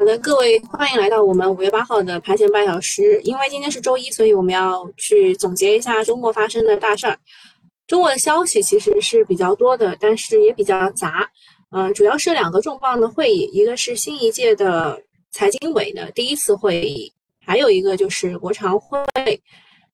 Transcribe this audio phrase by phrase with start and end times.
[0.00, 3.20] 好的，各位欢迎来到我们五月八号的盘前半小时。
[3.22, 7.18] 因为今天是周一，所以我们要去总结一下周末发生的大事儿。
[7.86, 11.30] 周末的消息其实是比较多的，但是也比较杂。
[11.72, 14.98] 嗯，主要是两个重磅的会议，一个是新一届的
[15.32, 17.12] 财经委的第一次会议，
[17.44, 18.98] 还有一个就是国常会。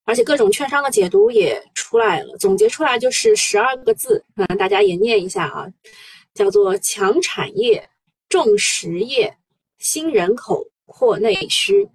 [0.05, 5.67] 而且各种券商的解读也出来了，总结出来就是十二个字，可能，大家也念一下啊，
[6.33, 7.91] 叫做强产业、
[8.29, 9.37] 重实业。
[9.87, 11.89] 新人口扩内需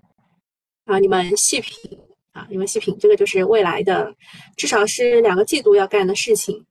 [0.86, 2.00] 啊，你们细品
[2.32, 4.16] 啊，你们细品，这个就是未来的，
[4.56, 6.66] 至少是两个季度要干的事情。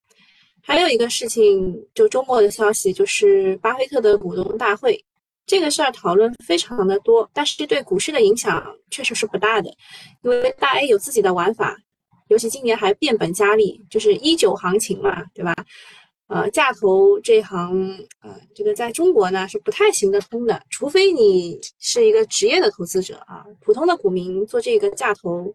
[0.62, 4.98] 还有一个事情，就周末的消息，就是巴菲特的股东大会，
[5.44, 9.70] 这个事儿讨论非常的多，但是对股市的影响确实是不大的，
[10.22, 11.76] 因为大 A 有自己的玩法，
[12.28, 15.54] 尤其今年还变本加厉，就是一九行情嘛，对吧？
[16.30, 25.52] 呃，价投这行，呃，这个在中国呢是不太行得通的，除非你是一个职业的投资者啊，普通的股民做这个价投，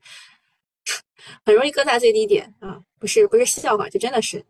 [1.45, 4.43] 很容易搁在最低点啊，不是不是笑话，就真的是。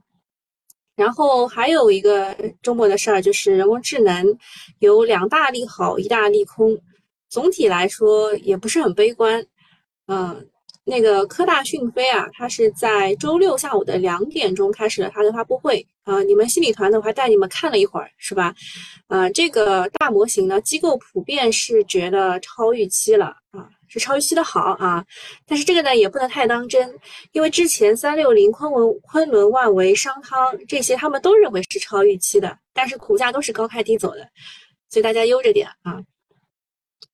[0.96, 4.26] 然后还有一个周末的事儿，就是人工智能
[4.80, 6.76] 有两大利好，一大利空，
[7.30, 9.46] 总体来说也不是很悲观，
[10.08, 10.50] 嗯。
[10.88, 16.22] 那个科大讯飞啊，它是在周六下午的两点钟开始了它的发布会啊。
[16.22, 18.54] 你们心理团的话带你们看了一会儿，是吧？
[19.08, 25.04] 呃，这个大模型呢，机构普遍是觉得超预期了啊，是超预期的好啊。
[25.48, 26.94] 但是这个呢，也不能太当真，
[27.32, 34.30] 因为之前三六零、昆仑、昆仑万维、商汤这些，他们都认为是超预期的，但是股价都是高开低走的，
[34.90, 36.00] 所以大家悠着点啊。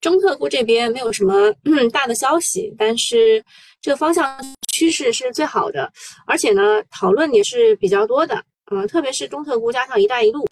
[0.02, 1.54] 中特估这边没有什么
[1.94, 3.44] 大的消息，但是
[3.80, 4.38] 这个方向
[4.74, 5.92] 趋势是最好的，
[6.26, 10.44] 而且呢，讨论也是比较多的，嗯，特别是中特估加上“一带一路”，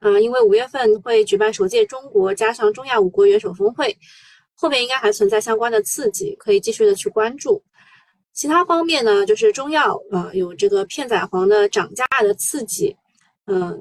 [0.00, 3.96] 嗯，因为五月份会举办首届中国加上中亚五国元首峰会，
[4.54, 7.60] 后面应该还存在相关的刺激，可以继续的去关注。
[8.32, 12.96] 其他方面呢，就是中药，呃，有这个片仔癀的涨价的刺激，
[13.46, 13.76] 嗯，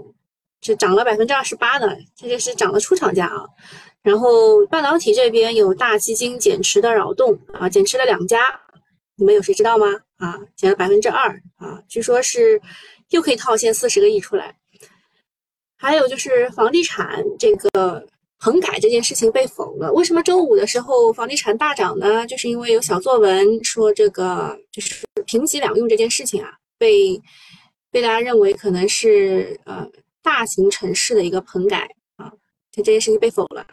[0.62, 3.46] 是涨了百分之二十八的，这就是涨了出厂价啊。
[4.04, 8.38] 然后半导体这边有大基金减持的扰动啊，减持了两家，
[9.16, 9.88] 你们有谁知道吗？
[10.18, 12.62] 啊，减了百分之二啊，据说是
[13.10, 14.56] 又可以套现四十个亿出来。
[15.78, 18.06] 还有就是房地产这个
[18.40, 22.28] 棚改这件事情被否了，为什么周五的时候房地产大涨呢？
[22.28, 27.22] 就是因为有小作文说这个就是平级两用这件事情啊，被
[27.90, 29.90] 被大家认为可能是呃
[30.22, 32.32] 大型城市的一个棚改啊，
[32.72, 33.66] 就这件事情被否了。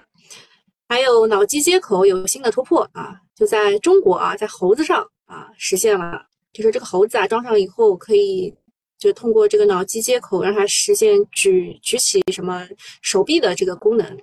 [0.91, 6.21] 还有脑机接口有新的突破啊，就在中国啊，在猴子上啊实现了，
[6.53, 8.53] 就是这个猴子啊装上以后可以
[8.99, 12.67] 就通过这个脑机接口让它实现举举起什么
[13.03, 14.19] 手臂的这个功能，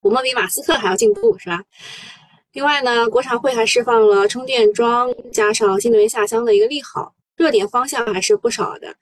[0.00, 1.62] 我们比马斯克还要进步是吧？
[2.52, 8.96] 另外呢，国常会还释放了充电桩加上新能源下乡的一个利好，热点方向还是不少的。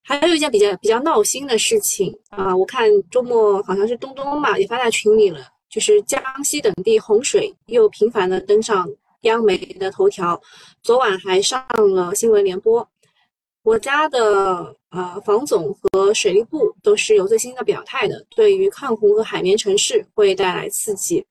[0.00, 5.50] 还有一件比较比较闹心的事情啊，我看周末好像是东东嘛也发在群里了。
[5.74, 8.88] 就是江西等地洪水又频繁的登上
[9.22, 10.40] 央媒的头条，
[10.84, 12.88] 昨晚还上了新闻联播。
[13.60, 21.26] 国家的呃防总和水利部都是有最新的表态的，对于抗洪和海绵城市会带来刺激。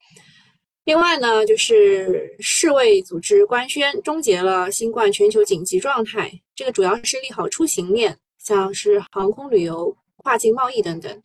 [0.84, 11.24] 另外呢，就是世卫组织官宣终结了新冠全球紧急状态，这个主要是利好出行面，像是航空旅游、跨境贸易等等。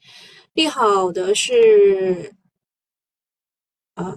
[0.54, 2.32] 利好的是。
[3.98, 4.16] 啊，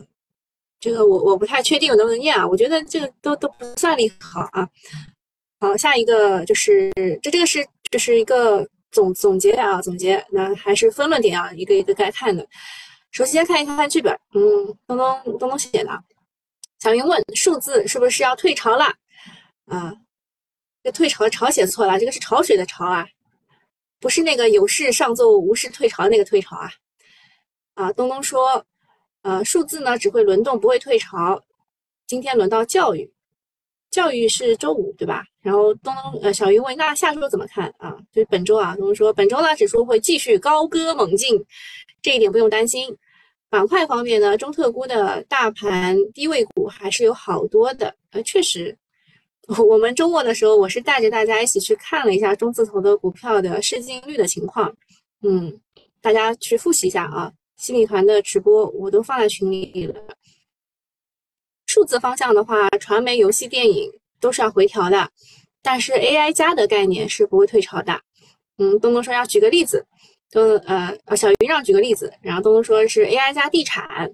[0.80, 4.70] 这个我我不太确定我能不能念啊，我觉得这个都都不算利好啊。
[5.60, 6.92] 好，下一个就是
[7.24, 12.48] 这这个是就是一个总总结啊，总结那还是分论点啊，一个一个该看的。
[13.10, 16.04] 首先看一看剧本，嗯，东东东东写的。
[16.80, 18.86] 小云问数字是不是要退潮了？
[19.66, 19.92] 啊，
[20.84, 23.08] 这退潮潮写错了，这个是潮水的潮啊，
[24.00, 26.70] 不是那个有事上奏无事退潮那个退潮啊。
[27.74, 28.64] 啊，东东说。
[29.24, 31.42] 呃，数字呢只会轮动，不会退潮。
[32.08, 33.10] 今天轮到教育，
[33.90, 35.24] 教育是周五对吧？
[35.42, 37.96] 然后东东呃，小云问那下周怎么看啊？
[38.12, 41.44] 就是本周啊，东东说本周呢指数会继续高歌猛进，
[42.02, 42.96] 这一点不用担心。
[43.50, 47.94] 板块方面呢，中特估的大盘低位股还是有好多的。
[48.12, 48.78] 呃，确实，
[49.68, 54.74] 我们周末的时候我是带着大家一起去看了一下中字头的股票的市净率的情况。
[55.22, 55.60] 嗯，
[56.02, 57.32] 大家去复习一下啊。
[57.62, 59.94] 新米团的直播我都放在群里了。
[61.68, 63.88] 数字方向的话，传媒、游戏、电影
[64.20, 65.08] 都是要回调的，
[65.62, 68.02] 但是 AI 加的概念是不会退潮的。
[68.58, 69.86] 嗯，东东说要举个例子，
[70.32, 74.12] 东呃，小云让举个例子，然后东东说是 AI 加地产，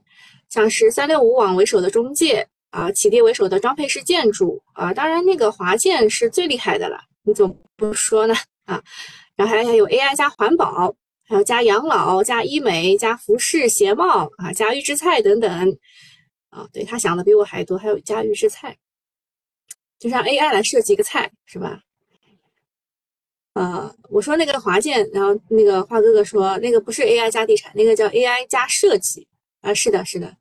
[0.49, 8.35] 像是三六五网为首的中介啊，启迪为首的装配式建筑啊，当然那个华建是最厉害的了，你怎么不说呢
[8.67, 8.83] 啊？
[9.37, 10.93] 然后还有 AI 加环保，
[11.27, 15.77] 还有加养老、加医美、加服饰鞋帽啊，加预制菜等等
[16.49, 18.77] 啊，对他想的比我还多，还有加预制菜。
[19.99, 21.81] 就让 AI 来设计一个菜，是吧？
[23.53, 29.27] 呃，我说那个华建，然后那个华哥哥说那个不是 AI 加地产，那个叫 AI 加设计
[29.61, 29.73] 啊。
[29.73, 30.37] 是的，是的。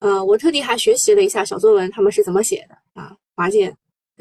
[0.00, 3.16] 呃，我特地还学习了一下小作文，他们是怎么写的啊？
[3.36, 3.76] 华建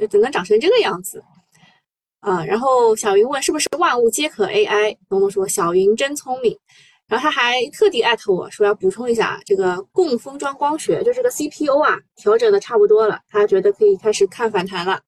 [0.09, 1.23] 怎能长成这个样子
[2.21, 2.43] 啊？
[2.45, 4.97] 然后小云问是不是万物皆可 AI？
[5.09, 6.57] 东东说小云真聪明。
[7.07, 15.01] 然后他还特地艾特我说要补充一下，这个供封装光学就这个 CPU 啊，调整的差不多了，他觉得可以开始看反弹了。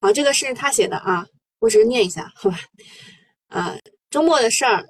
[0.00, 1.26] 好，这个是他写的啊，
[1.58, 2.56] 我只是念一下，好吧？
[3.48, 3.76] 呃，
[4.08, 4.84] 周末的事儿，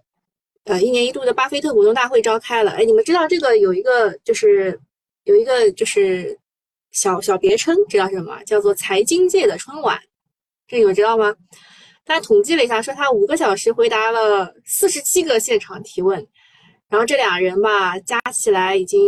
[0.65, 2.73] 呃，一年一度的巴菲特股东大会召开了。
[2.73, 4.79] 哎，你们知道这个有一个就是
[5.25, 6.39] 有一个就是
[6.91, 8.43] 小小别称，知道什么？
[8.45, 9.99] 叫做财经界的春晚，
[10.67, 11.35] 这你们知道吗？
[12.05, 16.25] 他统计了一下，说他五个小时回答了四十七个现场提问，
[16.89, 19.01] 然后这俩人吧，加起来已经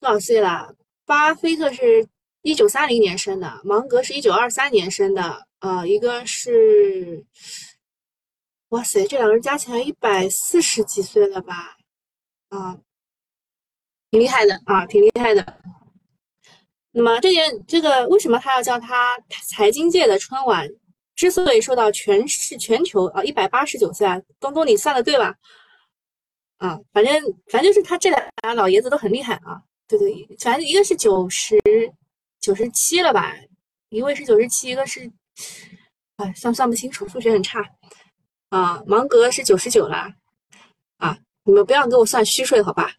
[0.00, 0.74] 多少岁了？
[1.04, 2.06] 巴菲特是
[2.42, 7.24] 一九三零年生的，芒格是一九二三年生的，呃，一个是，
[8.70, 11.76] 哇塞，这两个人加起来一百四十几岁了吧？
[12.48, 12.78] 啊，
[14.10, 15.60] 挺厉害的啊，挺厉害的。
[16.96, 19.14] 那么这件这个为什么他要叫他
[19.46, 20.66] 财经界的春晚？
[21.14, 25.34] 之所以受到全市全球啊一百八十九岁啊，东东你算的对吧？
[26.56, 27.14] 啊，反正
[27.50, 31.58] 反正就是他这俩老爷子都很厉害啊，对对，反正一个是九十
[32.40, 33.34] 九十七了吧，
[33.90, 35.10] 一位是九十七，一个是
[36.16, 37.62] 哎算算不清楚，数学很差
[38.48, 38.82] 啊。
[38.86, 40.06] 芒格是九十九了
[40.96, 42.90] 啊，你们不要给我算虚岁好吧？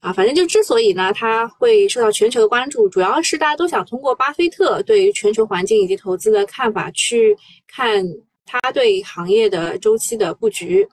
[0.00, 7.36] 啊，反正就之所以呢，它会受到全球的关注，主要是大家都想通过巴菲特对于全球环境以及投资的看法去
[7.68, 8.02] 看
[8.46, 10.88] 他对行业的周期的布局。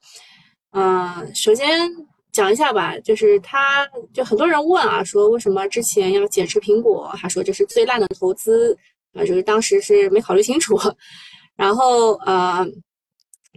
[0.72, 1.90] 嗯，首先
[2.34, 7.10] 讲一下吧，就是他就很多人问啊，说为什么之前要减持苹果？
[7.18, 8.78] 他说这是最烂的投资，
[9.14, 10.78] 啊，就是当时是没考虑清楚。
[11.56, 12.68] 然后呃，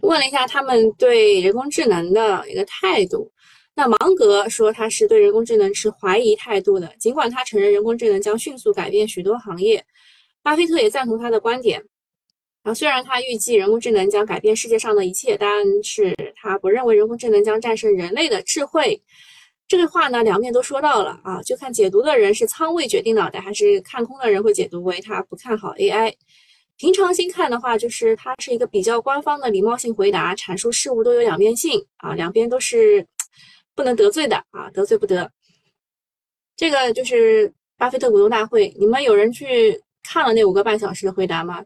[0.01, 3.29] 问了一下他们对人工智能的一个态度。
[3.73, 9.83] 那芒格说他是对人工智能持怀疑态度的，尽管他承认人工智能将迅速改变许多行业，
[10.43, 11.81] 巴菲特也赞同他的观点。
[12.63, 19.01] 啊，虽然他预计人工智能将改变世界上的一切，但是他不认为人工智能将战胜人类的智慧。
[19.67, 26.13] 这个话呢，两面都说到了啊，就看解读的人是仓位决定脑袋，还是看空的人会解读为他不看好 AI。
[26.77, 33.07] 平常心看的话，就是他是一个比较官方的礼貌性回答，阐述事物都有两面性啊，两边都是。
[33.75, 35.31] 不能得罪的啊，得罪不得。
[36.55, 41.63] 这个就是巴菲特股东大会，你们有人去看了那五个半小时的回答吗？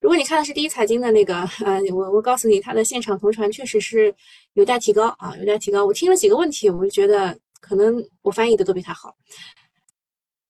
[0.00, 4.14] 如果你看的是第一财经的那个，呃，我我告诉你，他的现场同传确实是
[4.52, 5.84] 有待提高啊，有待提高。
[5.84, 9.16] 我听了几个问题，我就觉得可能我翻译的都比他好，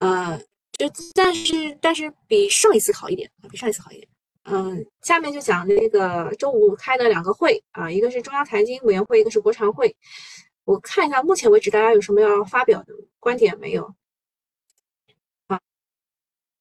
[0.01, 0.39] 呃，
[0.73, 4.06] 就但是但是比上一次好一点，比上一次好一点。
[4.51, 9.97] 嗯，下面就讲那个周五开的两个会啊，一个是中央财经委员会，一个是国常会。
[10.69, 13.91] 我看一下，目前为止大家有什么要发表的观点没有？
[15.46, 15.58] 啊，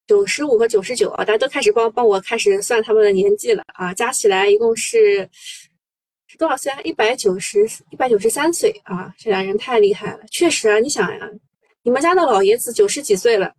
[0.08, 5.30] 九十五和九十九啊，大家都开始帮帮我开始算他们的年纪了啊，加起来一共是
[6.26, 6.80] 是多少岁啊？
[6.84, 11.30] 一百九十一百九十三岁啊，这俩人太厉害了，确实啊，你想呀，
[11.84, 13.54] 你们家的老爷子九十几岁了，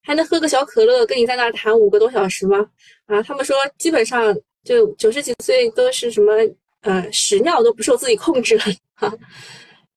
[0.00, 2.66] 还能喝个小可乐跟你在那谈五个多小时吗？
[3.04, 4.34] 啊，他们说基本上
[4.64, 6.32] 就九十几岁都是什么
[6.80, 9.12] 呃屎尿都不受自己控制了哈。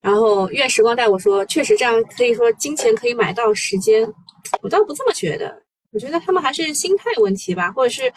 [0.05, 4.07] 然后愿时光带我说，确实这样可以说金钱可以买到时间，
[4.61, 8.13] 我倒不这么觉得，我觉得他们还是心态问题吧，或者是，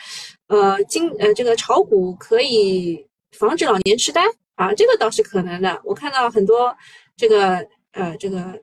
[0.48, 3.02] 呃，金呃这个炒股可以
[3.38, 4.22] 防止老年痴呆
[4.56, 5.80] 啊，这个倒是可能的。
[5.82, 6.76] 我看到很多
[7.16, 8.62] 这个呃这个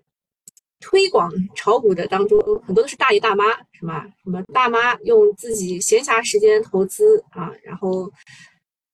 [0.80, 4.06] 推广炒股的当中，很多都是大爷大妈，什么？
[4.24, 8.08] 什么大妈用自己闲暇时间投资啊，然后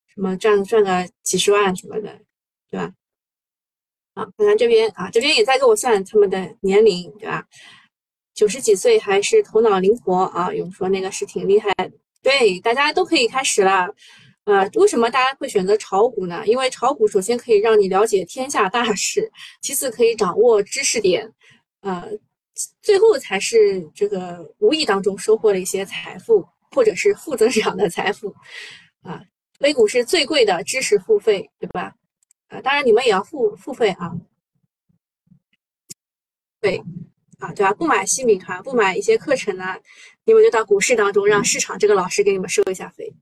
[0.08, 2.18] 什么赚赚个几十万什么的，
[2.70, 2.90] 对吧？
[4.14, 7.46] 啊，看看这边啊，这边也在给我算他们的年龄，对吧？
[8.34, 10.54] 九十几岁还是头脑灵活啊？
[10.54, 11.74] 有人说那个是挺厉害，
[12.24, 13.88] 对，大家都可以开始了。
[14.46, 16.44] 呃，为什么大家会选择炒股呢？
[16.48, 21.32] 因为炒股首先可以让你了解天下大事，其次可以掌握知识点，
[21.82, 22.04] 呃，
[22.82, 28.34] 最后才是这个无意当中收获了一些财富，或者是负增长的财富
[29.04, 29.22] 啊。
[29.60, 31.94] ，A 股是最贵的知识付费，对吧？
[32.52, 34.12] 啊，当然你们也要付付费啊，
[36.60, 36.84] 对，
[37.40, 37.74] 啊，对吧？
[37.74, 39.78] 不买西米团，不买一些课程呢，
[40.26, 43.14] 你们就到股市当中，让市场这个老师给你们收一下费。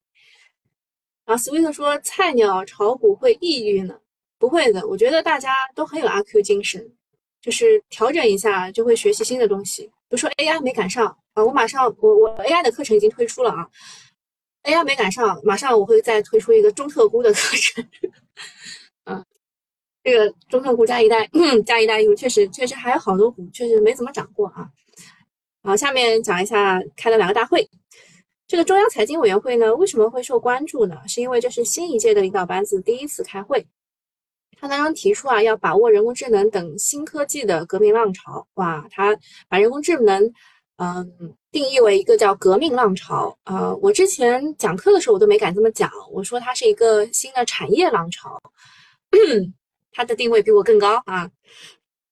[1.25, 4.00] 啊，sweet 说菜鸟炒股会抑郁呢？
[4.39, 6.91] 不会的，我觉得大家都很有阿 Q 精神，
[7.39, 9.83] 就是调整一下就会学习新的东西。
[10.07, 13.69] 比如说 AI 没赶上啊，我马上我我 AI 的课程已经推出了啊
[14.63, 17.88] ，AI 没赶上，马上我会再推出一个中特估的课程。
[20.03, 21.29] 这个中特估加一带
[21.65, 24.70] 加一带一，确实确实还有好多股确实没怎么涨过啊。
[25.62, 27.70] 好，下面讲一下开了两个大会。
[28.48, 30.96] 这个中央财经委员会呢，为什么会受关注呢？
[31.08, 33.68] 是因为这是新一届的领导班子第一次开会，
[34.60, 38.48] 他当中提出啊，要把握人工智能等新科技的革命浪潮。
[38.56, 39.15] 哇，他
[39.48, 40.34] 把人工智能，
[40.77, 43.75] 嗯，定义为一个叫革命浪潮啊。
[43.75, 48.41] 我之前讲课的时候，我都没敢这么讲，我说它是一个新的产业浪潮，
[50.00, 51.29] 它的定位比我更高啊。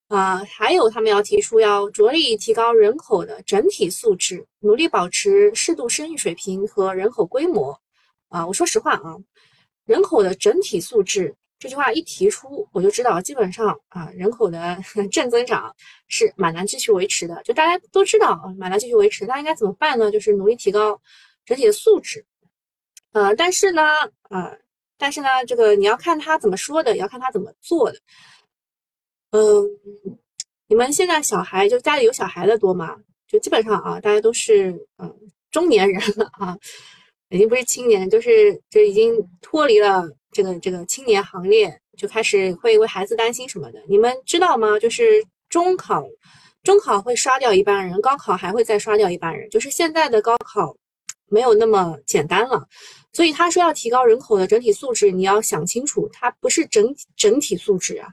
[0.09, 7.79] 啊，还有他们要提出要着力提高人口的整体素质，努力保持适度生育水平和人口规模。
[8.27, 9.15] 啊，我说实话啊，
[9.85, 14.77] 人口的整体素质这句话一提出，我就知道基本上啊，人口的
[15.09, 15.73] 正增长
[16.09, 17.41] 是蛮难继续维持的。
[17.43, 20.11] 就大家都知道啊，蛮难继续维持，那应该怎么办呢？
[20.11, 21.01] 就是努力提高
[21.45, 22.25] 整体的素质。
[23.13, 23.81] 呃，但是呢，
[24.23, 24.51] 啊，
[24.97, 27.99] 但是呢，这个你要看他怎么说的，也要看他怎么做的。
[29.31, 29.65] 嗯，
[30.67, 32.95] 你们现在小孩就家里有小孩的多吗？
[33.27, 35.13] 就基本上啊，大家都是嗯
[35.51, 36.57] 中年人了啊，
[37.29, 43.83] 已经不是青年，就是就已经脱离了这个这个青年行列，就开始会为孩子担心什么的。
[43.87, 44.79] 你们知道吗？
[44.79, 46.05] 就是中考，
[46.63, 49.49] 中考会刷掉一半人，高考还会再刷掉一半人。
[49.49, 50.73] 就是现在的高考
[51.29, 52.67] 没有那么简单了，
[53.13, 58.09] 所以他说要提高人口的整体素质，你要想清楚，它不是整整体素质啊。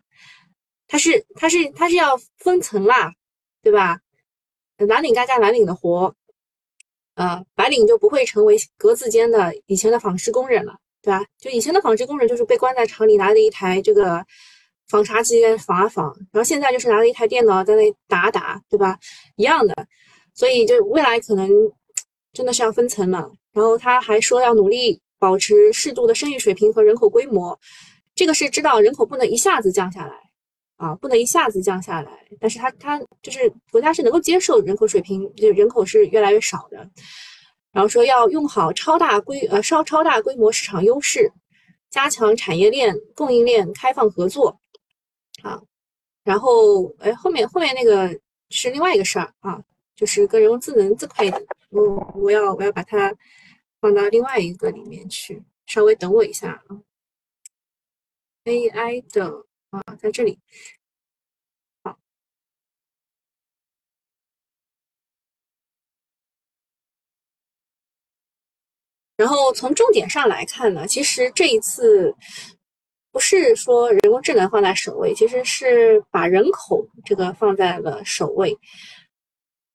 [0.86, 3.12] 它是它是它是要分层啦，
[3.62, 3.98] 对吧？
[4.76, 6.14] 蓝领干干蓝领的活，
[7.14, 11.24] 呃，白领就不会成为格子间的以前的纺织工人了，对吧？
[11.38, 14.24] 就以前的纺织工人就是被关在厂里，拿着一台这个
[14.88, 18.98] 纺纱机纺啊纺，然后现在就是拿着一台电脑在那打打，对吧？
[19.36, 19.74] 一样的，
[20.34, 21.48] 所以就未来可能
[22.34, 23.30] 真的是要分层了。
[23.52, 27.58] 然后他还说要努力保持适度的生育水平和人口规模，
[28.14, 30.14] 这个是知道人口不能一下子降下来。
[30.76, 32.10] 啊，不能一下子降下来，
[32.40, 36.76] 但是他他就是国家是能够接受人口水平，就人口是越来越少的，
[37.70, 41.32] 然后说要用好超大规呃超超大规模市场优势，
[41.90, 44.58] 加强产业链供应链开放合作，
[45.44, 45.62] 啊，
[46.24, 48.18] 然后哎后面后面那个
[48.50, 49.62] 是另外一个事儿啊，
[49.96, 53.14] 就是跟人工智能这块的，我我要我要把它
[53.80, 56.82] 放到另外一个里面去，稍微等我一下啊
[58.44, 59.46] ，AI 的。
[59.74, 60.38] 啊，在这里，
[61.82, 61.98] 好。
[69.16, 72.14] 然后从重点上来看呢，其实这一次
[73.10, 78.56] 不是说人工智能放在首位，其实是把人口这个放在了首位。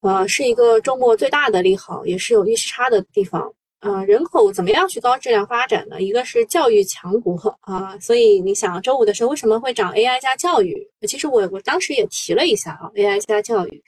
[0.01, 3.53] 呃，是一个周末最大的利好，也是有预期差的地方。
[3.81, 6.01] 呃，人口怎么样去高质量发展呢？
[6.01, 10.85] 一个是教育强国啊，所以你想周五的时候为什么会涨 AI 加教育？
[11.07, 13.81] 其实我我当时也提了一下啊，AI 加教育，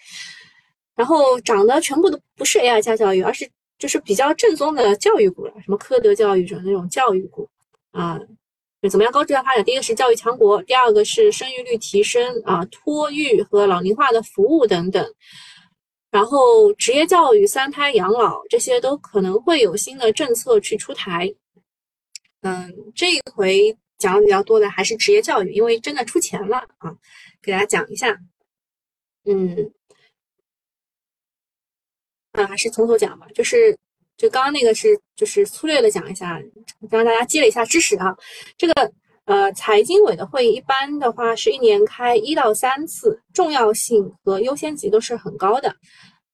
[0.96, 3.50] 然后涨的全部都不是 AI 加教育，而是
[3.80, 7.50] 就是比较正宗的教育股了，什么科德教育这种那种教育股
[7.92, 8.18] 啊，
[8.82, 9.64] 就怎么样高质量发展？
[9.66, 15.06] 第一个是教育强国，第二个是生育率提升啊，托育和老龄化的服务等等。
[16.12, 21.34] 然后，职业教育、三胎养老这些都可能会有新的政策去出台。
[22.42, 26.94] 嗯，这一回讲的比较多的还是职业教育，因为真的出钱了啊，
[27.42, 28.16] 给大家讲一下。
[29.24, 29.72] 嗯，
[32.34, 33.78] 啊，还是从头讲吧，就是
[34.18, 36.42] 就刚刚那个是就是粗略的讲一下，
[36.90, 38.14] 让大家积累一下知识啊。
[38.58, 38.92] 这个。
[39.26, 45.74] 呃，财经委的会议一般的话是一年开一到三次，重要性和优先级都是很高的。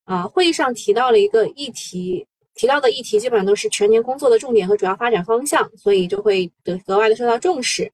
[0.06, 2.26] 啊，会议上提到了一个议题，
[2.56, 7.92] 提到的议题基本上都是全年工作的重点和主要发展方向，所以就会得格外的受到重视。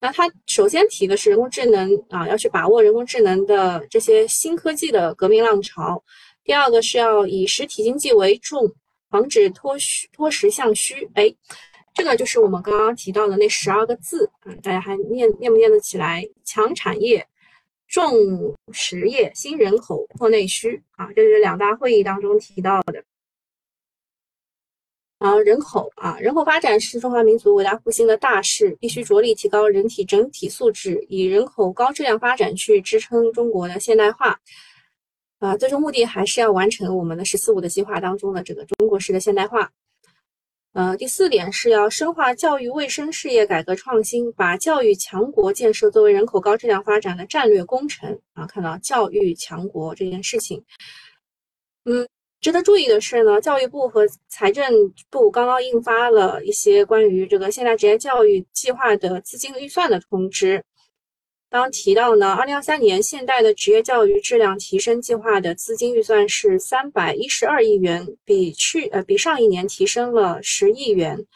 [0.00, 6.02] 那他首先提的是人工智能啊，要去把握人工智能的这些新科技的革命浪潮。
[6.42, 8.66] 第二个是要以实体经济为重，
[9.10, 11.06] 防止脱虚脱实向虚。
[11.12, 11.32] 哎。
[12.00, 16.26] 这个就是我们刚刚提到的那十二个字啊，大家还念念不念得起来？
[16.46, 17.28] 强产业、
[17.88, 23.04] 重实业、新人口、破内需啊，这是两大会议当中提到的。
[25.18, 34.40] 然后人口啊，人口发展是中华民族伟大复兴的大事，必须着力提高人体整体素质，以人口高质量发展去支撑中国的现代化。
[35.38, 39.70] 啊，最终目的还是要完成我们的“十四五”的计划当中的这个中国式的现代化。
[40.72, 48.18] 呃，第四点是要深化教育卫生事业改革创新，把教育强国建设作为人口高质量发展的战略工程。
[48.34, 50.64] 啊，看到教育强国这件事情，
[51.84, 52.08] 嗯。
[52.40, 54.64] 值得注意的是呢，教育部和财政
[55.10, 60.64] 部刚刚印发了一些关于这个现代职业教育计划的资金预算的通知。
[61.50, 71.26] 刚提到呢，二零二三年现代的职业教育质量提升计划的资金预算是三百一十二亿元，比去呃比上一年提升了十亿元，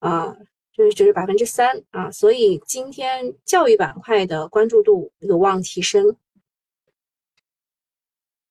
[0.00, 0.36] 啊，
[0.72, 6.16] 就是就是百分之三啊，所以今天教育板块的关注度有望提升。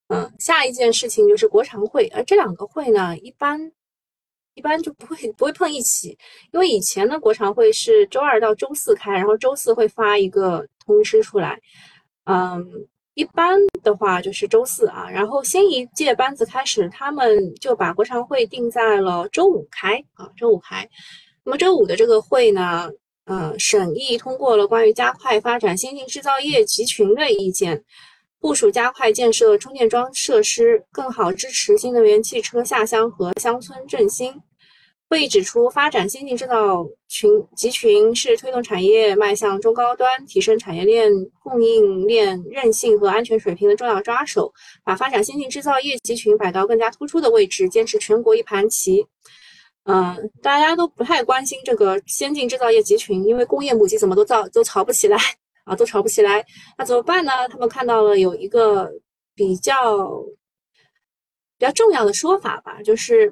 [0.08, 3.74] 嗯，下一件事情就是国常会，而这两个会呢，一般
[4.60, 6.18] 一般就不会不会碰一起，
[6.51, 11.58] 因为以前的国常会是周二到周四开，然后周四会发一个通知出来。
[12.25, 12.62] 嗯，
[13.13, 20.86] 一般的话就是周四啊，然后新一届班子开始，他们就把国常会定在了周五开啊，周五开。
[21.46, 22.89] 那么周五的这个会呢，
[23.28, 27.82] 呃，审议通过了关于加快发展先进制造业集群的意见。
[28.42, 34.42] 部署加快建设充电桩设施，更好支持新能源汽车下乡和乡村振兴。
[35.10, 41.12] 会议指出，发展先进制造群集群是推动产业迈向中高端、提升产业链
[41.42, 49.04] 供应链韧性和安全水平的重要抓手，把发展先进制造业集群摆到更加突出的位置，坚持全国一盘棋。
[49.86, 55.18] 嗯，大家都不太关心这个先进制造业集群，因为工业母机怎么都造都炒不起来。
[55.66, 56.44] 啊，都炒不起来，
[56.80, 57.48] 那怎么办呢？
[57.48, 58.92] 他们看到了有一个
[59.36, 60.08] 比较
[61.60, 63.32] 比较重要的说法吧，就是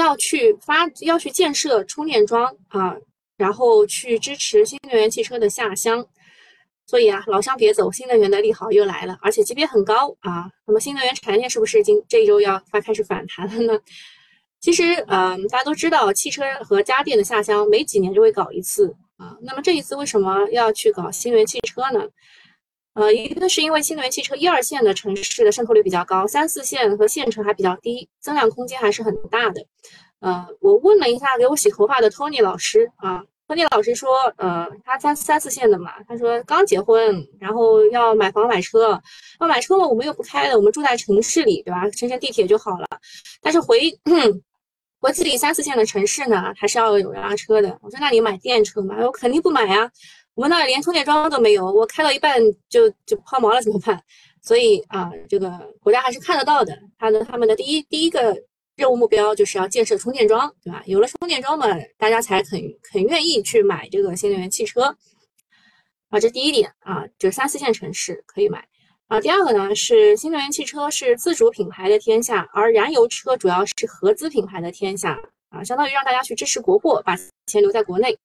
[0.00, 2.96] 要去发，要去建设充电桩啊，
[3.36, 6.04] 然后去支持新能源汽车的下乡。
[6.86, 10.50] 所以啊，老乡别走，新能源的利好又来了，而且级别很高啊。
[10.66, 13.80] 那么新能源产业是不是今这一周要发开始反弹了呢？
[14.60, 18.92] 其实，嗯，大家都知道，汽车和家电的下乡每几年就会搞一次。
[19.16, 22.00] 啊，那么这一次为什么要去搞新能源汽车呢？
[22.94, 29.64] 呃，一个是因为新能源汽车一二线的城市的渗透率比较高，三四线和县城还比较低，增量空间还是很大的。
[30.18, 39.00] 呃，我问了一下给我洗头发的 Tony 老师啊，Tony 老师说，呃，他三三四线的嘛，他说刚结婚，然后要买房买车，
[39.40, 41.88] 要买车嘛，我们又不开的，我们住在城市里，对吧？
[41.90, 42.86] 乘乘地铁就好了。
[43.40, 43.98] 但是回。
[45.02, 47.70] 回自己三四线的城市呢，还是要有辆车的。
[47.80, 48.96] 我说那你买电车嘛？
[49.00, 49.90] 我肯定不买呀。
[50.40, 54.02] 我们那连充电桩都没有，我开到一半就就抛锚了怎么办？
[54.40, 56.74] 所以啊，这个国家还是看得到的。
[56.98, 58.34] 他的他们的第一第一个
[58.74, 60.82] 任务目标就是要建设充电桩，对吧？
[60.86, 61.66] 有了充电桩嘛，
[61.98, 64.96] 大家才肯肯愿意去买这个新能源汽车。
[66.08, 68.66] 啊，这第一点啊，就三四线城市可以买。
[69.08, 78.16] 啊，第二个呢是新能源汽车是自主品牌的天下，而燃油车主要是合资品牌的天下啊，相当于让大家去支持国货，把钱留在国内。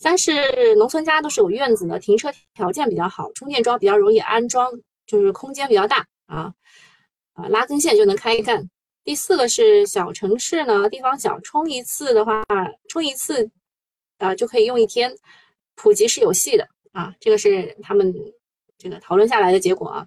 [0.00, 4.68] 三是农村家都是有院子的，停车条件比较好，充电桩比较容易安装，
[5.06, 6.52] 就是空间比较大啊
[7.34, 8.68] 啊，拉根线就能开干。
[9.04, 12.42] 第四个是小城市呢，地方小，充一次的话，
[12.88, 13.48] 充一次
[14.18, 15.14] 啊就可以用一天，
[15.76, 18.12] 普及是有戏的啊，这个是他们。
[18.82, 20.06] 这个讨论下来的结果啊，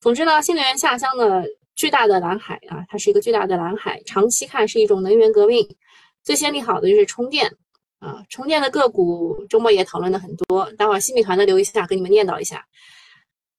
[0.00, 5.76] 总之呢，新能源下乡的巨大的蓝海啊，它是一个巨大的蓝海，长期看是一种能源革命。
[6.24, 7.54] 最先利好的就是充电
[7.98, 12.64] 啊，充电的个股周末也讨论的很多，待会儿新米团的留一下，给你们念叨一下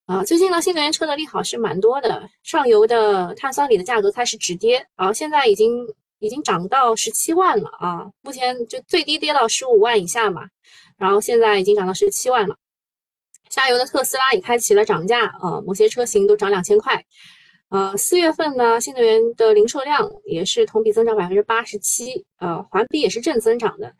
[0.05, 0.23] 啊。
[0.23, 5.85] 最近呢，新能源车的利好是蛮多的，上游的碳酸锂的价格开始止跌啊，现在已经
[6.19, 10.43] 已经涨到十七万了啊，目前就最低跌到十五万以下嘛，
[10.97, 12.55] 然后现在已经涨到十七万了。
[13.49, 17.03] 下游的特斯拉也开启了涨价啊，某些车型都涨两千块。
[17.69, 23.93] 呃，四月份呢，新能源的零售量也是同比增长百分之八十七，呃，环比也是正增长的，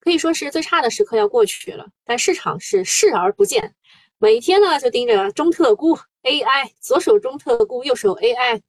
[0.00, 1.86] 可以说是最差的时刻要过去了。
[2.04, 3.74] 但市场是视而不见，
[4.18, 8.60] 每天呢就盯着中特估 AI，左手中特估，右手 AI，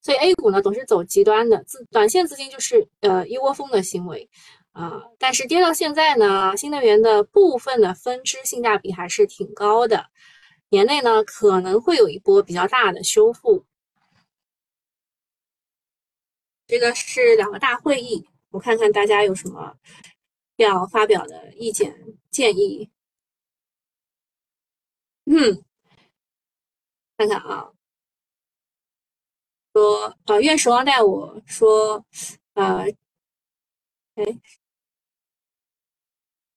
[0.00, 4.28] 所以 A 股呢总是走极端的，资短线资金就是呃一窝蜂的行为。
[4.72, 10.06] 啊，但是跌到现在呢，新能源的部分的分支性价比还是挺高的，
[10.68, 13.64] 年内呢可能会有一波比较大的修复。
[16.68, 19.74] 这个是两个大会议，我看看大家有什么
[20.64, 21.94] 要发表的意见
[22.30, 22.90] 建议。
[25.26, 25.62] 嗯，
[27.16, 27.70] 看看啊，
[29.72, 32.04] 说啊，愿时光带我说，
[32.54, 32.84] 呃。
[34.16, 34.24] 哎，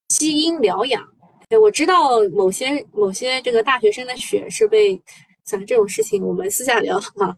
[0.09, 1.07] 基因疗养。
[1.49, 5.01] 哎，我知道某些某些这个大学生的血是被，
[5.45, 7.37] 像这种事情我们私下聊啊。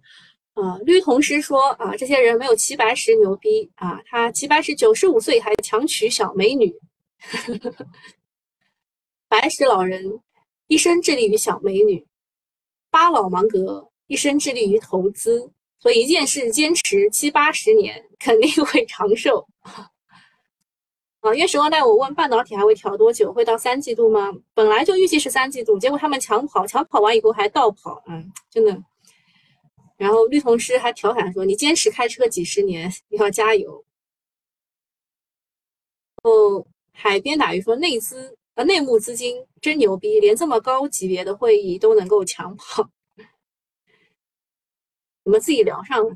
[0.55, 6.73] 啊，绿同师说啊，这些人没有齐白石牛逼啊，他齐白石九十五岁还强娶小美女。
[9.27, 10.21] 白石老人
[10.67, 12.05] 一生致力于小美女，
[12.89, 19.45] 巴老芒格一生致力于投资，所以一件事坚持七八十年，肯定会长寿。
[21.19, 23.33] 啊，月时光带我问半导体还会调多久？
[23.33, 24.31] 会到三季度吗？
[24.53, 28.81] 本来就预计是三季度，结果他们抢跑，抢跑完以后还倒跑，嗯，真的。
[29.97, 33.83] 然后绿同师还调侃说：“你坚持开车几十年，你要加油。”
[36.23, 42.89] 哦，海边打鱼说内资呃内幕资金真牛逼，连这么高级别的会议都能够抢跑。
[45.23, 46.15] 我们自己聊上了，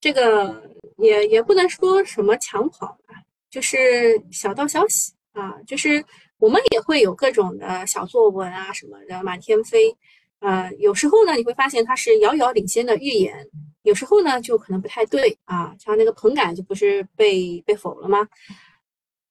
[0.00, 3.14] 这个也也不能说什么抢跑吧，
[3.50, 6.04] 就是小道消息啊，就是
[6.38, 9.96] 我们也会有各种的小作文啊什么的满天飞。
[10.40, 13.44] 呃，有时候呢，你会发现它是遥遥领先的预言，
[13.82, 15.74] 有时候呢就可能不太对啊。
[15.80, 18.28] 像那个棚改就不是被被否了吗？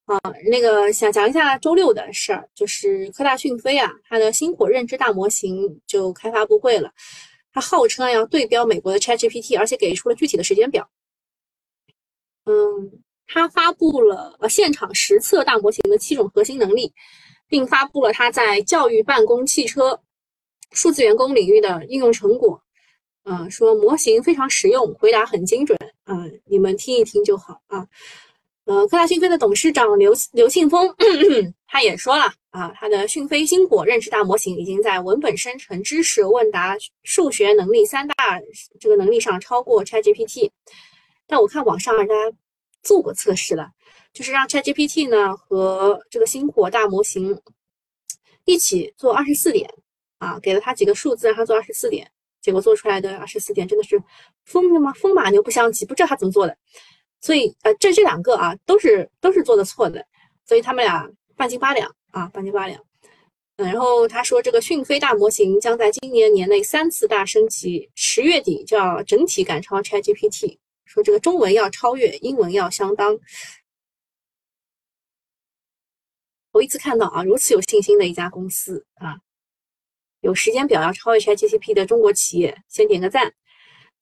[0.06, 6.92] 啊，那个想讲一下周六的事儿，就是科大讯飞啊，它的星火认知大模型就开发布会了，
[7.54, 10.90] 它号称要对标美国的 ChatGPT，而且给出了具体的时间表。
[12.46, 12.54] 嗯，
[13.28, 16.94] 它发布了呃现场实测大模型的七种核心能力，
[17.48, 20.02] 并发布了它在教育、办公、汽车。
[20.72, 22.62] 数字员工领域的应用成果，
[23.24, 27.88] 啊，说模型非常实用，回答很精准，啊，你们听一听就好啊。
[28.66, 30.94] 呃，科大讯飞的董事长刘刘庆峰
[31.68, 38.42] 他也说了啊，他的讯飞星火认知大模型已经在文本生成、知识问答、数学能力三大
[38.78, 40.52] 这个能力上超过 ChatGPT。
[41.26, 42.14] 但我看网上人家
[42.84, 43.70] 做过测试了，
[44.12, 47.42] 就是让 ChatGPT 呢和这个星火大模型
[48.44, 49.70] 一起做二十四点。
[50.20, 52.10] 啊，给了他几个数字，让他做二十四点，
[52.42, 54.02] 结果做出来的二十四点真的是
[54.46, 54.94] 疯的吗？
[54.94, 56.58] 风马牛不相及，不知道他怎么做的。
[57.20, 60.06] 所以，呃，这这两个啊，都是都是做的错的，
[60.46, 62.80] 所以他们俩半斤八两啊，半斤八两。
[63.58, 70.60] 嗯，然后他说，这个讯飞大模型将在今年年内三次大升级，十月底就要整体赶超 ChatGPT。
[70.86, 73.18] 说这个中文要超越，英文要相当。
[76.54, 79.18] 头一次看到啊，如此有信心的一家公司啊。
[80.22, 83.32] 有时间表要超越 ChatGPT 的中国企业，先点个赞。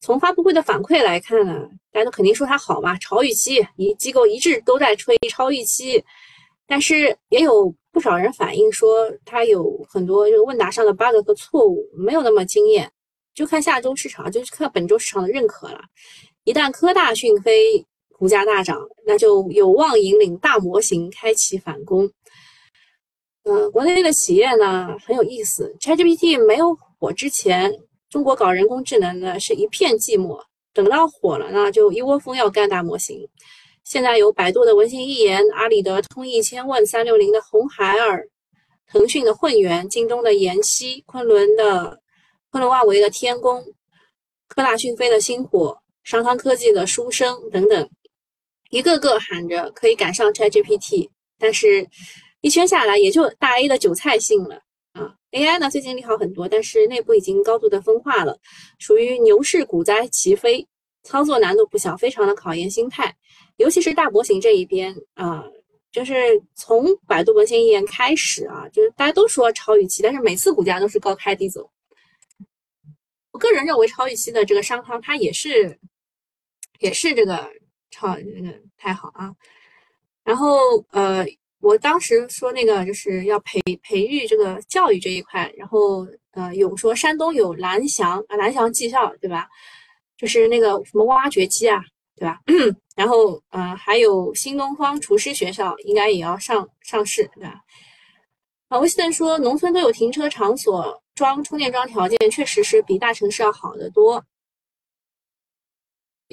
[0.02, 6.04] 从发布会的反馈来看呢，大家都肯定说它好嘛，超预期，一机构一致都在吹超预期。
[6.68, 12.92] 但是也有不少人反映说，它有很多这个问答上的 bug 和错误，没有那么惊艳。
[13.34, 15.82] 就看下周市场，就是看本周市场的认可了。
[16.44, 17.86] 一旦科大讯飞
[18.18, 22.10] 股价大涨，那就有望引领大模型开启反攻。
[23.48, 25.72] 嗯，国内的企业呢很有意思。
[25.80, 27.72] ChatGPT 没有火之前，
[28.10, 30.40] 中国搞人工智能呢是一片寂寞。
[30.74, 33.30] 等到火了呢，就一窝蜂要干大模型。
[33.84, 38.28] 现在有百度的文心一言、阿里的通义千问、三六零的红孩儿、
[38.88, 42.02] 腾讯的混元、京东的妍希、昆仑的
[42.50, 43.64] 昆仑万维的天工、
[44.48, 47.88] 科大讯飞的星火、商汤科技的书生等等，
[48.72, 51.88] 一个个喊着可以赶上 ChatGPT，但是。
[52.46, 54.56] 一圈下来，也就大 A 的韭菜性了
[54.94, 55.12] 啊。
[55.32, 58.38] AI 呢，最近利好很多，但是内部已经高度的分化了，
[58.78, 60.68] 属于牛市股灾齐飞，
[61.02, 63.12] 操作难度不小，非常的考验心态。
[63.56, 65.44] 尤其是大模型这一边啊，
[65.92, 71.68] 就是从百度文心一言开始啊，就是大家都说超预期，但是每次股价都是高开低走。
[73.32, 75.80] 我个人认为，超预期的这个商汤，它也是
[76.78, 77.50] 也是这个
[77.90, 79.34] 超那个太好啊。
[80.24, 81.26] 然后呃。
[81.62, 89.48] 我当时说那个就是要培培育这个教育这一块，然后呃有说山东有蓝翔啊蓝翔技校对吧？
[90.18, 91.84] 就是那个什么挖掘机啊
[92.16, 92.40] 对吧？
[92.96, 97.60] 然后呃还有新东方厨师学校应该也要上上市对吧？
[98.70, 104.24] 啊，威斯顿说农村都有停车场所装充电桩条件确实是比大城市要好得多。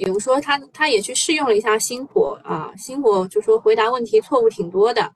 [0.03, 5.09] 比如说，他他也去试用了一下星火啊，星火就说回答问题错误挺多的，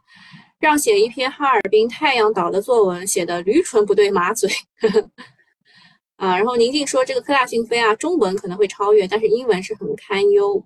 [0.60, 4.50] 让写一篇哈尔滨太阳岛的作文，写的驴唇不对马嘴
[6.16, 6.38] 啊。
[6.38, 10.64] 然后宁静说，这个科大讯飞啊，中文可能会超越，但是英文是很堪忧。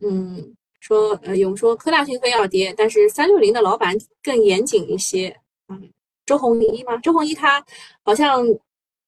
[0.00, 5.34] 嗯，说呃勇说科大讯飞要跌，但是三六零的老板更严谨一些。
[5.68, 5.88] 嗯，
[6.26, 6.98] 周鸿祎吗？
[6.98, 7.64] 周鸿祎他
[8.02, 8.44] 好像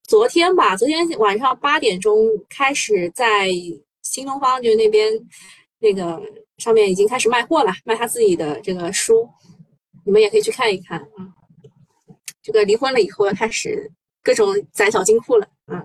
[0.05, 3.51] 昨天吧，昨天晚上八点钟开始在。
[4.11, 5.13] 新东方就那边
[5.79, 6.21] 那个
[6.59, 9.29] 上面已经开始卖货了，卖他自己的这个书，
[10.05, 11.31] 你们也可以去看一看啊。
[12.43, 13.91] 这个离婚了以后要开始
[14.25, 15.85] 各种攒小金库了啊。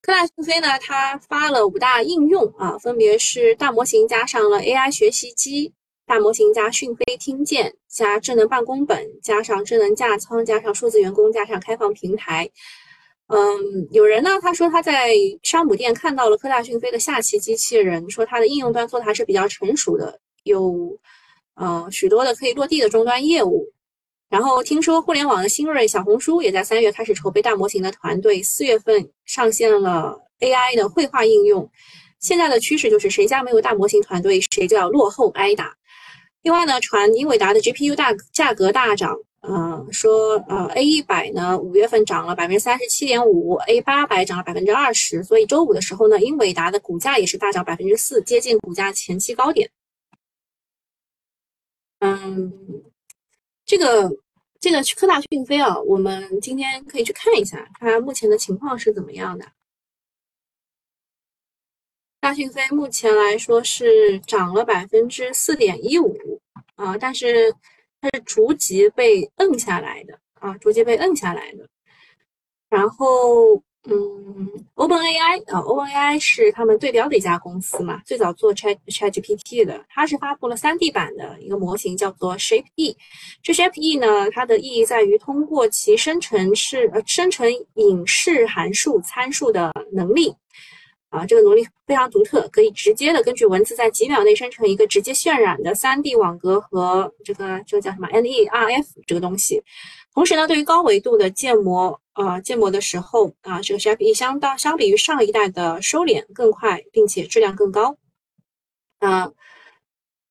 [0.00, 5.72] 科大讯飞呢，它发了五大应用啊，分别是大模型加上了 AI 学习机，
[6.06, 12.48] 大模型加讯飞听见，加智能办公本，加上智能架仓，加上数字员工，加上开放平台。
[13.28, 13.38] 嗯，
[13.90, 20.98] 有人呢，他说他在山姆店看到了科大讯飞的下棋机器人，说它的应用端做的还是比较成熟的，有
[21.54, 23.66] 呃许多的可以落地的终端业务。
[24.28, 31.70] 然后听说互联网的新锐小红书也在三月开始筹备大模型的团队，四月份上线了 AI 的绘画应用。
[32.20, 35.74] 现在的趋势就是谁家没有大模型团队，谁就要落后挨打。
[36.42, 39.16] 另外呢，传英伟达的 GPU 大价格大涨。
[39.46, 49.70] 嗯，说呃，A 一百呢，五月份涨了百分之三十七点五，A 八百涨了百分之二十，所以周五的时候呢，英伟达的股价也是大涨百分之四，接近股价前期高点。
[51.98, 52.50] 嗯，
[53.66, 54.10] 这个
[54.60, 59.44] 这个科大讯飞啊，我们今天可以去看一下，看目前的情况是怎么样的。
[62.18, 66.40] 大讯飞目前来说是涨了百分之四点一五
[66.76, 67.54] 啊，但是。
[68.04, 71.66] 它是逐级被摁下来的啊，逐级被摁下来的。
[72.68, 73.56] 然后，
[73.88, 82.94] 嗯，OpenAI 啊，OpenAI 是他们对标的一家公司嘛，最早做 Chat ChatGPT 的，它是发布了 3D 版的一个模型，叫做 ShapeE。
[83.42, 90.34] 这 ShapeE 呢，它的意义在于通过其生成式呃生成影视函数参数的能力。
[91.14, 99.62] 啊，这个能力非常独特，可以直接的根据文字在几秒内生成一个直接渲染的 3D 网格和这个这个叫什么 NERF 这个东西。
[100.12, 107.96] 同时呢，对于高维度的建模，呃，建模的时候啊，这个 ShapeE 相当相比于上一代的收敛更快，并且质量更高。
[108.98, 109.30] 啊，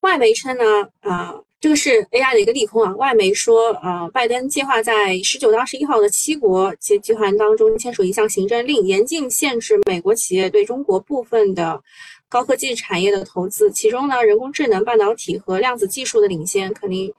[0.02, 0.64] 外媒称呢，
[1.00, 1.36] 啊。
[1.64, 2.94] 这个是 AI 的一个利空啊！
[2.98, 11.82] 外媒说，呃，拜登计划在十九到二十一号的七国集集团当中签署一项行政令，严禁限制美国企业对中国部分的
[12.28, 13.72] 高科技产业的投资。
[13.72, 17.10] 其中呢，人工智能、半导体和量子技术的领先，肯定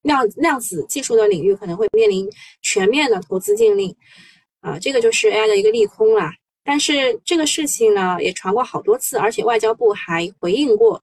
[0.00, 2.26] 量量子技术的领域可能会面临
[2.62, 3.94] 全面的投资禁令。
[4.62, 6.32] 啊，这个就是 AI 的一个利空啦。
[6.64, 11.02] 但是这个事情呢，也传过好多次，而且外交部还回应过。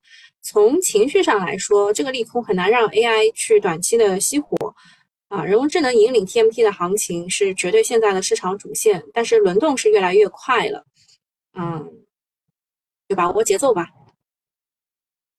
[0.50, 4.74] 从情绪上来说，这个利空很难让 AI 去短期的熄火
[5.28, 5.44] 啊。
[5.44, 10.86] 人工智能引领 TMT 的行情是绝对现在的市场主线，但是轮动是越来越快了，
[11.54, 11.86] 嗯，
[13.10, 13.90] 就把握节奏吧。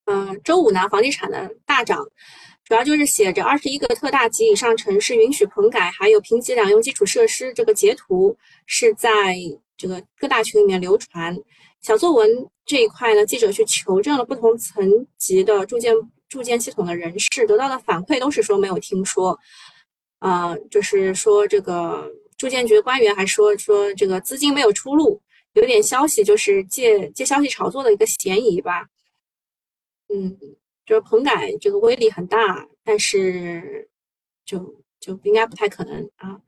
[0.04, 2.06] 嗯，周五呢，房地产的大涨，
[2.62, 9.38] 主要就是写着二十一个特大及以上城市允许棚改，还有评级两用基础设施这个截图是在
[9.74, 11.34] 这个各大群里面流传。
[11.80, 12.28] 小作文
[12.68, 15.94] 这一块呢，记者去求证了不同层级的住建
[16.28, 19.36] 住建系统的人士，得到的反馈都是说没有听说。
[20.18, 25.18] 啊，就是说这个住建局官员还说说这个资金没有出路，
[25.54, 28.86] 有点消息就是借借消息炒作的一个嫌疑吧。
[30.12, 30.36] 嗯，
[30.84, 33.88] 就是棚改这个威力很大，但是
[34.44, 34.58] 就
[35.00, 36.38] 就应该不太可能啊。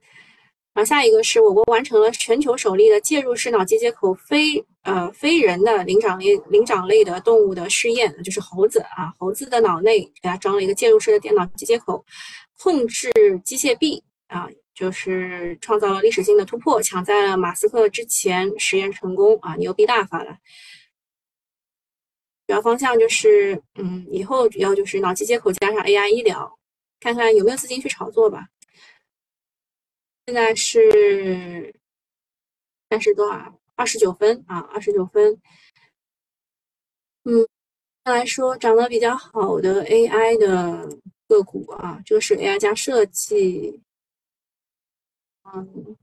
[0.73, 12.05] 然后下一个是我国完成了全球首例的介入式脑机接口非呃非人的灵长类灵长类的动物的试验，就是猴子啊，猴子的脑内给它装了一个介入式的电脑机接口，
[12.57, 13.11] 控制
[13.45, 20.37] 机械臂啊，就是创造了历史性的突破，抢在了马斯克之前实验成功啊，牛逼大发了。
[22.47, 26.59] 主要方向就是嗯，以后主要就是脑机接口加上 AI 医疗，
[27.01, 28.47] 看看有没有资金去炒作吧。
[30.31, 31.75] 现在是
[32.88, 33.61] 三十多少？
[33.75, 35.37] 二十九分啊，二十九分。
[37.25, 37.45] 嗯，
[38.05, 40.88] 来说涨得比较好的 AI 的
[41.27, 43.83] 个股啊，这个是 AI 加设计，
[45.53, 45.97] 嗯，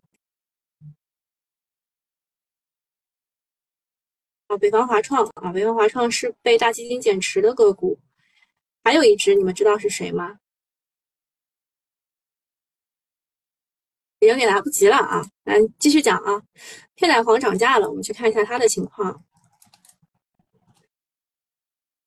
[4.47, 7.97] 啊，北方华创啊，北方华创是被大基金减持的个股。
[8.83, 10.37] 还有一只，你们知道是谁吗？
[14.27, 15.25] 有点来不及了啊！
[15.45, 16.41] 来继续讲啊，
[16.95, 19.23] 片仔癀涨价了，我们去看一下它的情况。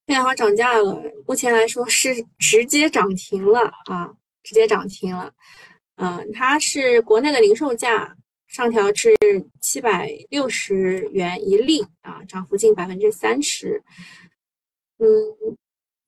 [0.06, 5.32] 片仔癀涨价了，目前来说是直接涨停了啊，直接涨停了。
[5.96, 9.16] 嗯，它是国内的零售价上调至
[9.60, 13.82] 七百六十元一粒啊，涨幅近百分之三十。
[14.98, 15.56] 嗯。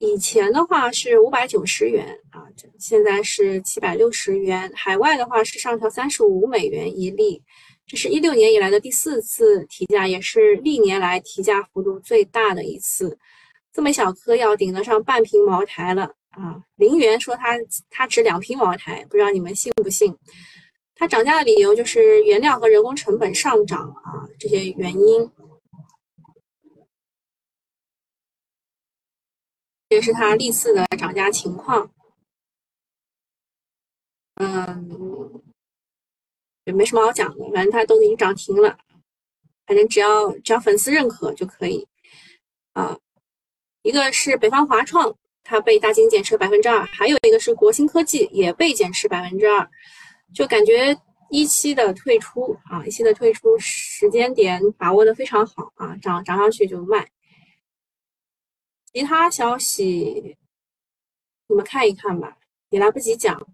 [0.02, 2.42] 以前的话是五百九十元啊，
[2.76, 4.68] 现在是七百六十元。
[4.74, 7.40] 海外的话是上调三十五美元一粒，
[7.86, 13.16] 这是一六年以来的第四次提价，也是历年来提价幅度最大的一次。
[13.72, 16.60] 这么小颗要顶得上半瓶茅台了啊！
[16.74, 17.56] 林源说他
[17.88, 20.12] 他值两瓶茅台，不知道你们信不信？
[20.96, 25.30] 它涨价的理由就是原料和人工成本上涨啊，这些原因。
[29.92, 31.90] 这是它历次的涨价情况。
[34.36, 35.42] 嗯，
[36.64, 38.78] 也没什么好讲的，反正它都已经涨停了，
[39.66, 41.86] 反正只要只要粉丝认可就可以
[42.72, 42.98] 啊。
[43.82, 49.68] 一个是北方华创，它被大金减持百分之二，还有一个是国兴科技也被减持百分之二。
[50.34, 57.06] 就感觉一期的退出啊，一期的退出时间点把握的非常好啊，涨涨上去就卖。
[58.92, 60.36] 其他消息
[61.46, 62.36] 你们看一看吧，
[62.70, 63.46] 也来不及讲。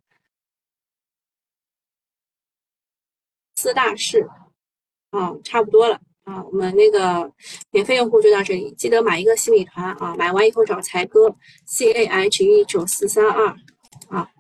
[3.57, 4.29] 四大事
[5.11, 7.33] 啊，差不多了啊，我们那个
[7.71, 11.35] 免费用户就到这里，记得买一个新米团啊，买完以后找才哥
[11.67, 13.57] C A H E 九四三二
[14.09, 14.31] 啊，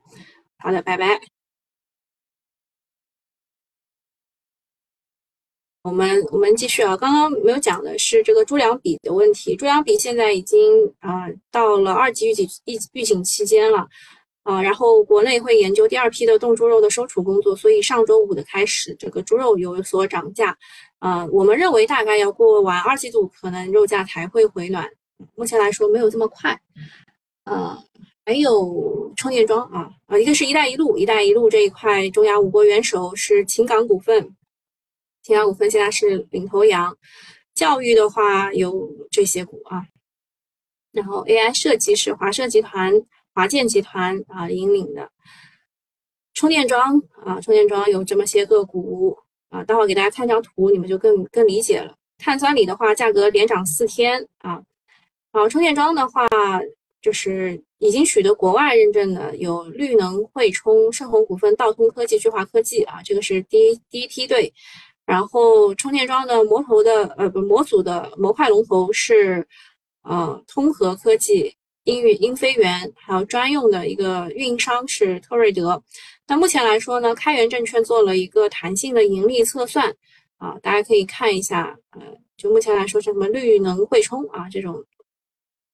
[0.58, 1.20] 好的，拜拜。
[5.88, 9.56] 我们我们继续啊，刚刚没有讲的是这个猪粮比的问题。
[9.56, 10.60] 猪粮比现在已经
[11.00, 13.88] 啊到了二级预警预预警期间了
[14.42, 20.54] 啊，然后国内会研究第二批的冻猪肉的收储工作，所以上周五的开始，这个猪肉有所涨价
[20.98, 21.24] 啊。
[21.32, 24.86] 我们认为大概要过完二季度，可能肉价才会回暖。
[25.36, 26.60] 目前来说没有这么快。
[27.44, 27.74] 呃，
[28.26, 34.34] 还有充电桩啊啊，一个是一带一路，一带一路这一块，中亚五国元首是秦港股份。
[35.28, 36.96] 平安股份现在是领头羊，
[37.54, 39.84] 教育的话有这些股啊，
[40.90, 42.94] 然后 AI 设计是华设集团、
[43.34, 45.10] 华建集团啊引领的，
[46.32, 49.14] 充电桩啊，充电桩有这么些个股
[49.50, 51.94] 啊，待会儿给大家看张图，你们就更更理解了。
[52.16, 54.62] 碳酸锂的话，价格连涨四天啊，
[55.30, 56.26] 好充电桩的话，
[57.02, 64.50] 就是已经取得国外认证的有绿能汇充、盛虹股份、道通科技、聚华科技啊，这个是第一第一梯队。
[65.08, 69.48] 然后充电桩的模头的呃不模组的模块龙头是
[70.02, 71.50] 呃通和科技、
[71.84, 75.82] 英运英飞源，还有专用的一个运营商是特瑞德。
[76.26, 79.90] 那目前来说呢，开源证券做了一个弹性的盈利测算
[80.36, 82.02] 啊，大家可以看一下，呃，
[82.36, 84.84] 就目前来说是什么绿能汇充啊这种，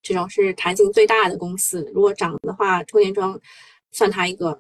[0.01, 3.37] 这种是弹性最大的公司，如果涨的话，充电桩
[3.91, 4.57] 算它一个。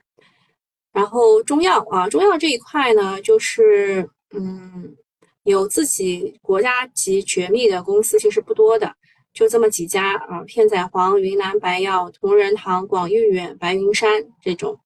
[0.93, 4.11] 然后中药啊，中药这一块呢，就是。
[4.37, 4.97] 嗯，
[5.45, 8.95] 有自己国家级绝密的公司其实不多的，
[9.33, 14.79] 就这么几家啊，片仔癀、云南白药、同仁堂、广誉远、白云山这种。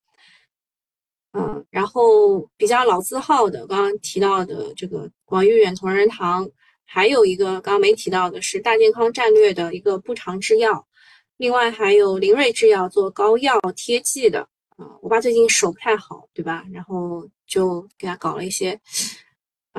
[1.33, 6.49] 嗯，然后比较老字号的，刚刚提到的这个广誉远、同仁堂，
[6.85, 10.87] 还有一个刚刚没提到的是大健康战略的一个步长制药，
[11.37, 14.41] 另外还有林瑞制药做膏药贴剂的
[14.77, 14.89] 啊。
[15.03, 16.65] 我爸最近手不太好，对吧？
[16.73, 18.81] 然后就给他搞了一些。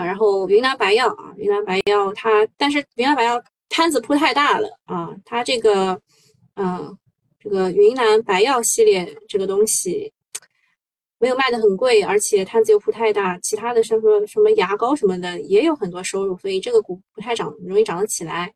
[0.06, 6.00] 然后云南白药啊，云南白药它，但是云南白药摊子铺太大了啊，它这个，
[6.56, 6.98] 嗯，
[7.40, 10.12] 这个云南白药系列这个东西
[11.20, 18.54] 没有卖的很贵，而且摊子又铺太大，其他的像说什么牙膏什么的也有很多收入，所以这个股不太涨，容易涨得起来。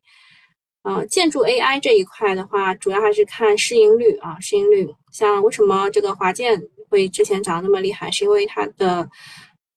[0.82, 4.86] 啊，建筑 AI 这一块的话，主要还是看市盈率啊，市盈率。
[5.12, 9.08] 像为什么这个华建会之前涨那么厉害，是因为它的。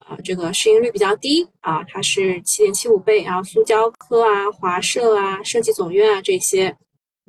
[0.08, 6.74] 啊，这个市盈率比较低啊，它是七点七五倍，然后苏胶科啊、华设啊、设计总院啊这些，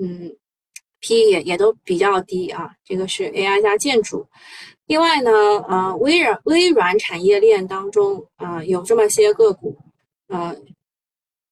[0.01, 0.33] 嗯
[1.01, 2.71] ，P 也也都比较低啊。
[2.85, 4.25] 这个是 AI 加建筑。
[4.87, 5.31] 另外呢，
[5.69, 9.77] 呃，微软微软产业链当中啊有这么些个股，
[10.29, 10.55] 呃，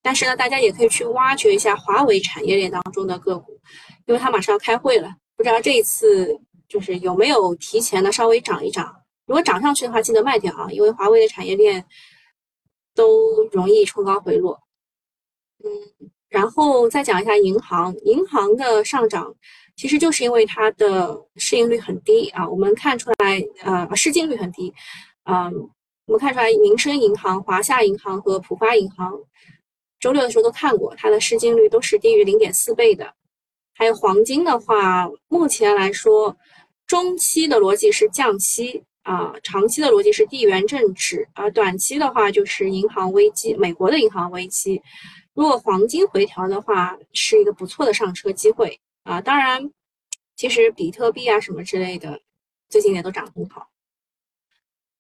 [0.03, 3.59] 但是呢，大家也可以去挖掘一下华为产业链当中的个股，
[4.07, 8.95] 因为它马上要开会了，不知道这一次就是有没有提前的稍微涨一涨。
[9.27, 11.85] 如果涨上去的话，记得卖掉啊，因为华为的产业链
[12.95, 14.59] 都容易冲高回落。
[15.65, 15.71] 嗯，
[16.29, 19.35] 然后再讲一下银行，银行的上涨
[19.77, 22.49] 其实就是因为它的市盈率很低啊。
[22.49, 24.73] 我们看出来，呃，市净率很低。
[25.25, 25.53] 嗯，
[26.07, 29.13] 我们看出来，民生银行、华夏银行和浦发银行
[29.99, 33.13] 周六的时候都看过，它的市净率都是低于零点四倍的。
[33.75, 36.37] 还有黄金的话，目前来说，
[36.87, 38.85] 中期的逻辑是降息。
[39.07, 44.83] 啊，长期的逻辑是地缘政治，而短期的话就是银行危机，美国的银行危机。
[45.33, 49.21] 如果黄金回调的话，是一个不错的上车机会啊。
[49.21, 49.71] 当然，
[50.35, 52.21] 其实比特币啊什么之类的，
[52.69, 53.69] 最近也都涨很好。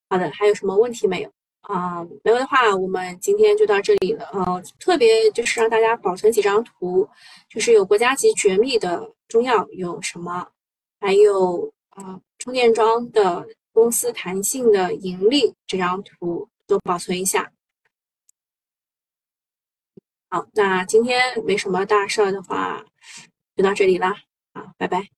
[0.08, 1.32] 好的，还有什么问题没有？
[1.62, 4.28] 啊，没有的话，我们今天就到这里了。
[4.32, 7.08] 呃，特别就是让大家保存几张图，
[7.48, 10.46] 就是有国家级绝密的中药有什么，
[11.00, 13.44] 还有啊充电桩的
[13.76, 17.52] 公司弹性的盈利这张图都保存一下。
[20.30, 22.82] 好，那今天没什么大事儿的话，
[23.54, 24.14] 就到这里啦。
[24.54, 25.10] 好，拜拜。